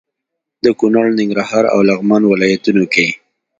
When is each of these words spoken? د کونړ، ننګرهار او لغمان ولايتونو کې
د 0.63 0.65
کونړ، 0.79 1.05
ننګرهار 1.19 1.65
او 1.73 1.79
لغمان 1.89 2.23
ولايتونو 2.27 2.83
کې 2.93 3.07